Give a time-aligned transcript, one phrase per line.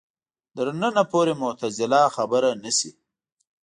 [0.55, 2.91] تر ننه پورې معتزله خبره نه شي